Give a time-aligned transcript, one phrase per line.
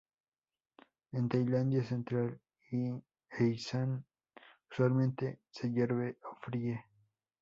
[1.11, 4.03] En Tailandia central e Isan
[4.71, 6.83] usualmente se hierve o fríe.